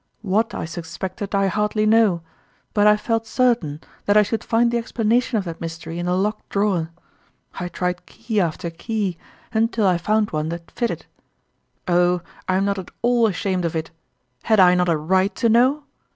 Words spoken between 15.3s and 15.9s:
to know